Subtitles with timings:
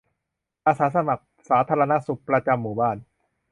[0.65, 2.97] อาสาสมัครสาธารณสุขประจำหมู่บ้าน